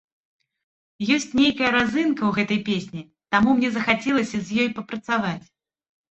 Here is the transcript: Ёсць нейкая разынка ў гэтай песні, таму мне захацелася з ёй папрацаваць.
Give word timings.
Ёсць 1.15 1.33
нейкая 1.39 1.67
разынка 1.75 2.21
ў 2.29 2.31
гэтай 2.37 2.59
песні, 2.69 3.03
таму 3.35 3.49
мне 3.59 3.69
захацелася 3.75 4.37
з 4.47 4.57
ёй 4.63 4.69
папрацаваць. 4.79 5.45